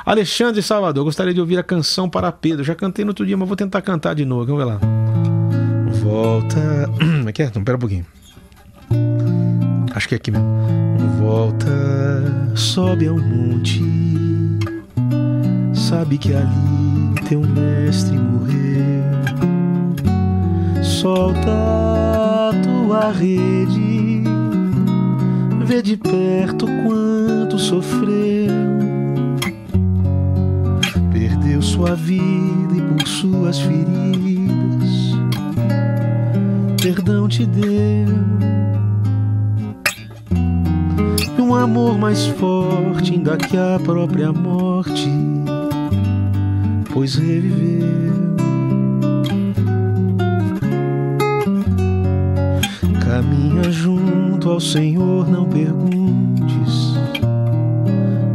[0.05, 2.63] Alexandre Salvador, gostaria de ouvir a canção para Pedro.
[2.63, 4.45] Já cantei no outro dia, mas vou tentar cantar de novo.
[4.45, 4.79] Vamos ver lá.
[6.01, 6.89] Volta.
[6.97, 7.51] Como é que é?
[7.53, 8.05] Não, pera um pouquinho.
[9.93, 10.47] Acho que é aqui mesmo.
[11.19, 11.67] Volta,
[12.55, 14.18] sobe ao monte
[15.89, 19.09] sabe que ali teu mestre morreu.
[20.83, 24.23] Solta tua rede,
[25.65, 28.53] vê de perto quanto sofreu.
[31.11, 35.17] Perdeu sua vida e por suas feridas,
[36.79, 38.29] perdão te deu.
[41.39, 45.09] um amor mais forte ainda que a própria morte,
[46.93, 47.87] pois reviveu.
[53.03, 56.95] Caminha junto ao Senhor, não perguntes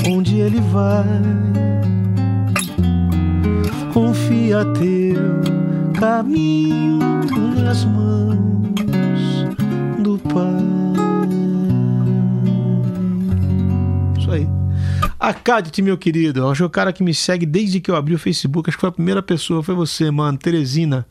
[0.09, 1.05] onde Ele vai.
[3.93, 6.99] Confia teu caminho
[7.63, 9.47] nas mãos
[10.03, 10.84] do Pai.
[15.25, 16.47] Acadite, meu querido.
[16.47, 18.69] Acho o cara que me segue desde que eu abri o Facebook.
[18.69, 20.37] Acho que foi a primeira pessoa, foi você, mano.
[20.37, 21.07] Teresina.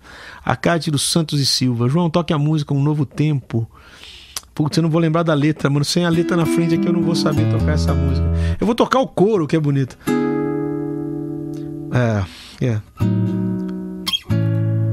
[0.46, 1.90] Acadite dos Santos e Silva.
[1.90, 3.68] João, toque a música Um Novo Tempo.
[4.54, 5.84] Putz, eu não vou lembrar da letra, mano.
[5.84, 8.28] Sem a letra na frente aqui eu não vou saber tocar essa música.
[8.62, 9.98] Eu vou tocar o coro, que é bonito.
[11.92, 12.24] É,
[12.68, 12.80] é.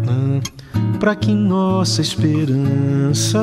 [0.08, 0.40] Hum,
[0.98, 3.38] para que nossa esperança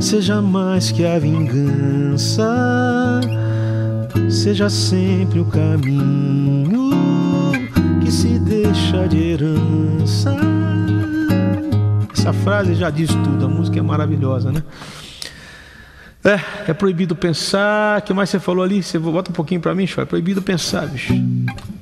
[0.00, 2.46] seja mais que a vingança
[4.30, 6.90] seja sempre o caminho
[8.02, 10.36] que se deixa de herança.
[12.12, 14.62] Essa frase já diz tudo, a música é maravilhosa, né?
[16.24, 18.00] É, é proibido pensar.
[18.00, 18.82] O que mais você falou ali?
[18.82, 20.02] Você bota um pouquinho para mim, Shoy.
[20.02, 21.14] É proibido pensar, bicho.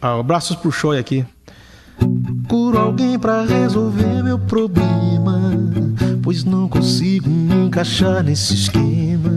[0.02, 1.24] Ah, abraços pro Shoy aqui.
[2.46, 5.52] Curo alguém para resolver meu problema,
[6.22, 9.30] pois não consigo me encaixar nesse esquema.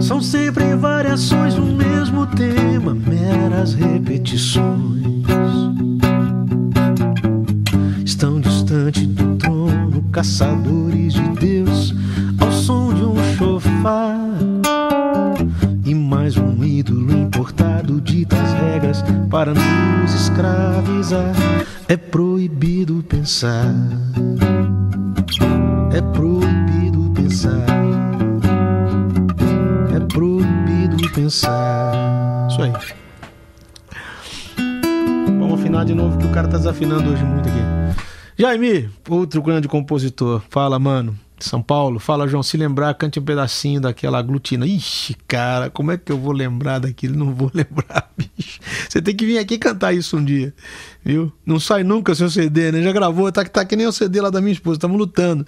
[0.00, 1.91] São sempre variações do mesmo
[2.36, 5.02] tema, meras repetições.
[8.04, 11.94] Estão distante do trono, caçadores de Deus,
[12.40, 14.18] ao som de um chofar.
[15.84, 21.34] E mais um ídolo importado dita as regras para nos escravizar.
[21.88, 23.74] É proibido pensar.
[25.92, 26.61] É proibido
[31.22, 32.48] pensar.
[32.50, 32.72] Isso aí.
[35.38, 37.60] Vamos afinar de novo que o cara tá desafinando hoje muito aqui.
[38.36, 40.42] Jaime, outro grande compositor.
[40.50, 41.16] Fala, mano.
[41.38, 44.64] São Paulo, fala João, se lembrar, cante um pedacinho daquela aglutina.
[44.64, 47.16] Ixi, cara, como é que eu vou lembrar daquilo?
[47.16, 48.60] Não vou lembrar, bicho.
[48.88, 50.54] Você tem que vir aqui cantar isso um dia,
[51.04, 51.32] viu?
[51.44, 52.80] Não sai nunca seu CD, né?
[52.80, 55.44] Já gravou, tá, tá que nem o CD lá da minha esposa, estamos lutando.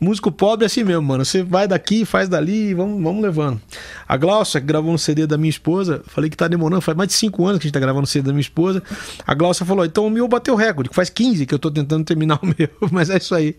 [0.00, 1.24] Músico pobre é assim mesmo, mano.
[1.24, 3.60] Você vai daqui, faz dali vamos, vamos levando.
[4.06, 7.08] A Glaucia, que gravou um CD da minha esposa, falei que tá demorando, faz mais
[7.08, 8.82] de 5 anos que a gente tá gravando um CD da minha esposa.
[9.26, 12.38] A Glaucia falou: então o meu bateu recorde, faz 15 que eu tô tentando terminar
[12.42, 13.56] o meu, mas é isso aí.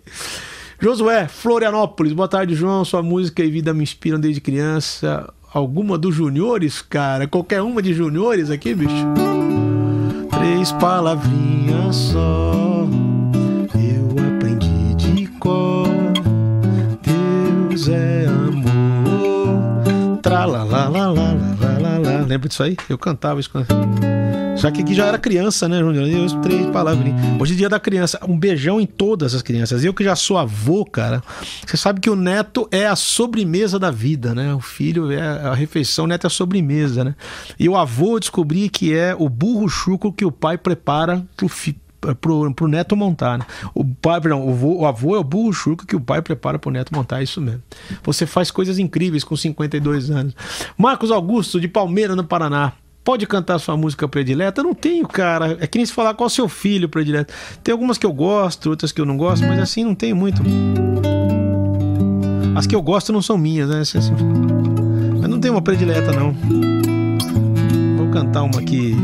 [0.82, 2.86] Josué, Florianópolis, boa tarde, João.
[2.86, 5.30] Sua música e vida me inspiram desde criança.
[5.54, 7.28] Alguma dos juniores, cara?
[7.28, 8.94] Qualquer uma de juniores aqui, bicho?
[10.30, 12.88] Três palavrinhas só,
[17.92, 20.18] é amor.
[20.22, 20.46] Tra.
[22.28, 22.78] Lembra disso aí?
[22.90, 23.50] Eu cantava isso.
[24.58, 26.06] Só que aqui já era criança, né, Júnior?
[26.06, 27.18] Eu três palavrinhas.
[27.40, 28.20] Hoje é dia da criança.
[28.28, 29.86] Um beijão em todas as crianças.
[29.86, 31.24] Eu que já sou avô, cara.
[31.66, 34.54] Você sabe que o neto é a sobremesa da vida, né?
[34.54, 37.16] O filho é a refeição, o neto é a sobremesa, né?
[37.58, 41.80] E o avô descobri que é o burro chuco que o pai prepara pro filho
[42.20, 43.38] pro, pro neto montar.
[43.40, 43.46] Né?
[43.74, 46.58] O pai, perdão, o, vô, o, avô é o burro chuco que o pai prepara
[46.58, 47.62] pro neto montar, é isso mesmo.
[48.04, 50.36] Você faz coisas incríveis com 52 anos.
[50.78, 52.74] Marcos Augusto, de Palmeira, no Paraná.
[53.04, 54.62] Pode cantar sua música predileta?
[54.62, 55.58] Não tenho, cara.
[55.60, 57.34] É que nem se falar qual é o seu filho predileto.
[57.64, 60.44] Tem algumas que eu gosto, outras que eu não gosto, mas assim não tem muito.
[62.56, 63.80] As que eu gosto não são minhas, né?
[63.80, 64.00] Assim,
[65.20, 66.36] mas não tem uma predileta, não.
[67.98, 68.96] Vou cantar uma aqui.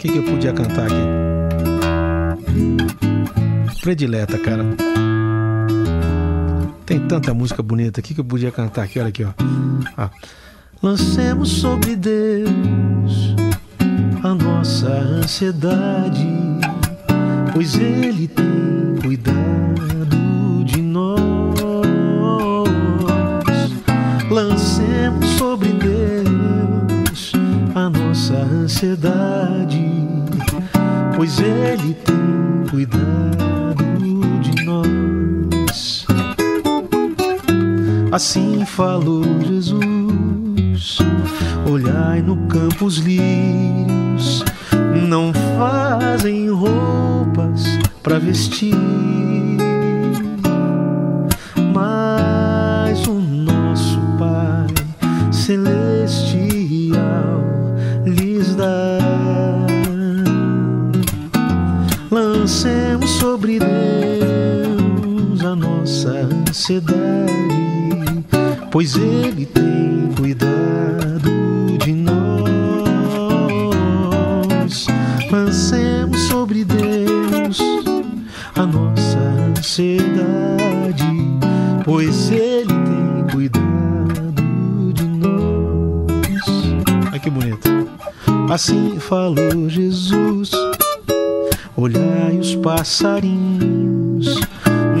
[0.00, 0.94] Que, que eu podia cantar aqui?
[3.82, 4.64] Predileta, cara.
[6.86, 8.00] Tem tanta música bonita.
[8.00, 8.98] O que, eu podia cantar aqui?
[8.98, 9.32] Olha aqui, ó.
[9.98, 10.08] Ah.
[10.82, 13.36] Lancemos sobre Deus
[14.22, 16.26] a nossa ansiedade,
[17.52, 21.20] pois Ele tem cuidado de nós.
[24.30, 25.89] Lancemos sobre Deus
[28.30, 29.90] nossa ansiedade
[31.16, 33.84] pois Ele tem cuidado
[34.40, 36.06] de nós.
[38.12, 40.98] Assim falou Jesus,
[41.70, 44.44] Olhai no campo os lírios,
[45.08, 48.74] não fazem roupas para vestir.
[51.72, 54.66] Mas o nosso Pai
[55.30, 56.49] celestial
[62.10, 66.90] Lancemos sobre Deus a nossa ansiedade,
[68.72, 71.30] pois Ele tem cuidado
[71.78, 72.48] de nós.
[75.30, 77.60] Lancemos sobre Deus
[78.56, 79.18] a nossa
[79.56, 81.06] ansiedade,
[81.84, 84.42] pois Ele tem cuidado
[84.94, 86.42] de nós.
[87.12, 87.68] Ai que bonito.
[88.48, 90.50] Assim falou Jesus.
[91.80, 94.38] Olhai os passarinhos,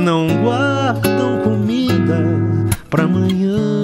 [0.02, 2.24] não guardam comida
[2.88, 3.82] para amanhã.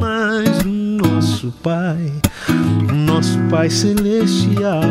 [0.00, 2.12] Mas nosso Pai,
[3.06, 4.82] nosso Pai Celestial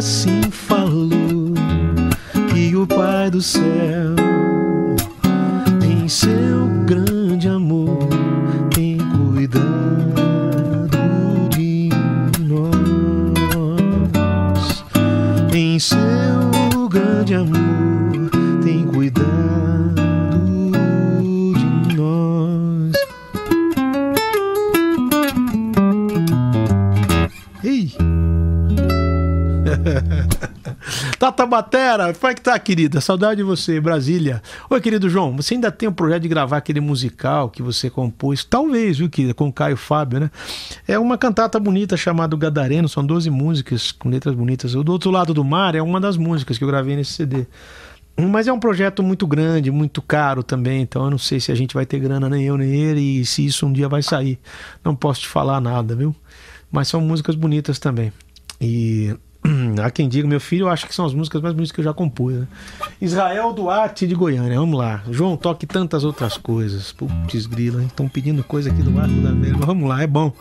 [0.00, 0.40] assim
[32.50, 33.00] Batera, como é que tá, querida?
[33.00, 34.42] Saudade de você, Brasília.
[34.68, 38.44] Oi, querido João, você ainda tem o projeto de gravar aquele musical que você compôs?
[38.44, 40.30] Talvez, viu, querida, com o Caio Fábio, né?
[40.86, 44.74] É uma cantata bonita chamada Gadareno, são 12 músicas com letras bonitas.
[44.74, 47.46] O Do Outro Lado do Mar é uma das músicas que eu gravei nesse CD.
[48.16, 51.54] Mas é um projeto muito grande, muito caro também, então eu não sei se a
[51.54, 54.38] gente vai ter grana, nem eu, nem ele, e se isso um dia vai sair.
[54.84, 56.14] Não posso te falar nada, viu?
[56.70, 58.12] Mas são músicas bonitas também.
[58.60, 59.16] E
[59.82, 61.84] há quem diga, meu filho, eu acho que são as músicas mais bonitas que eu
[61.84, 62.34] já compus.
[62.34, 62.48] Né?
[63.00, 65.02] Israel Duarte de Goiânia, vamos lá.
[65.10, 66.92] João, toque tantas outras coisas.
[66.92, 70.32] Putz, grila, estão pedindo coisa aqui do Arco da Velha, mas vamos lá, é bom.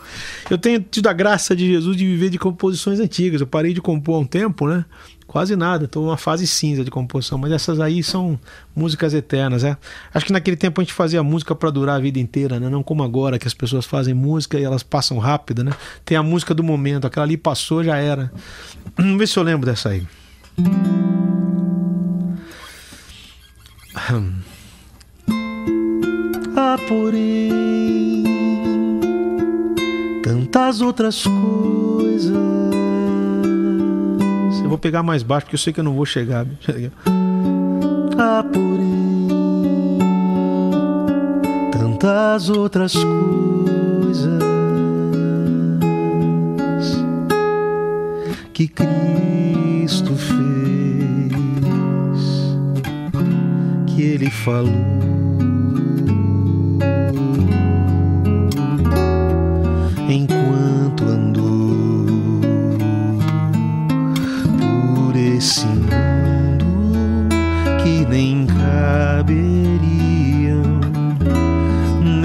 [0.50, 3.42] Eu tenho tido a graça de Jesus de viver de composições antigas.
[3.42, 4.86] Eu parei de compor há um tempo, né?
[5.30, 8.40] Quase nada, estou numa fase cinza de composição, mas essas aí são
[8.76, 9.78] músicas eternas, é.
[10.12, 12.68] Acho que naquele tempo a gente fazia música para durar a vida inteira, né?
[12.68, 15.72] Não como agora que as pessoas fazem música e elas passam rápido, né?
[16.04, 18.32] Tem a música do momento, aquela ali passou, já era.
[18.98, 20.08] Vamos ver se eu lembro dessa aí.
[26.58, 28.24] Há, porém,
[30.24, 32.69] tantas outras coisas.
[34.64, 36.46] Eu vou pegar mais baixo porque eu sei que eu não vou chegar.
[38.18, 40.00] Há, porém,
[41.72, 44.44] tantas outras coisas
[48.54, 51.34] que Cristo fez,
[53.88, 55.10] que Ele falou.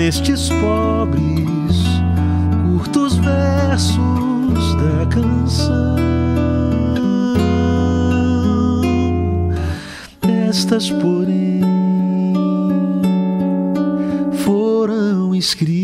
[0.04, 1.82] Nestes pobres
[2.62, 5.96] curtos versos da canção.
[10.46, 11.62] Estas, porém,
[14.44, 15.83] foram escritas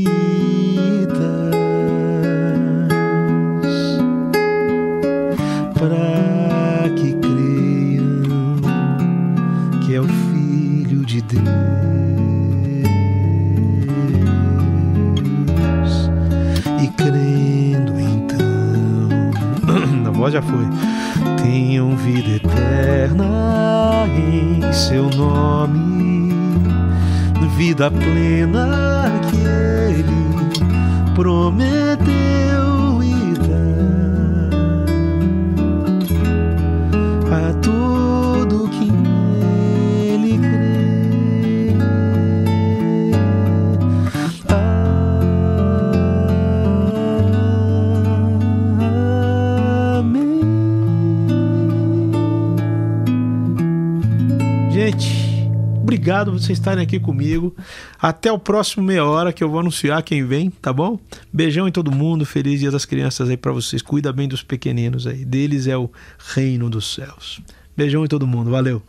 [56.20, 57.54] obrigado por vocês estarem aqui comigo.
[58.00, 60.98] Até o próximo meia hora que eu vou anunciar quem vem, tá bom?
[61.32, 63.82] Beijão em todo mundo, feliz Dia das Crianças aí para vocês.
[63.82, 65.24] Cuida bem dos pequeninos aí.
[65.24, 65.90] Deles é o
[66.34, 67.40] reino dos céus.
[67.76, 68.82] Beijão em todo mundo, valeu.